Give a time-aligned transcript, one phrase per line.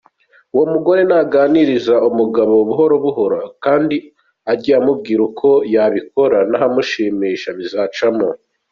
[0.53, 3.95] Uwo umugore rero naganirize umugabo buhoro buhoro, kandi
[4.51, 8.27] ajye amubwira uko yabikora nahamushimisha, bizacamo.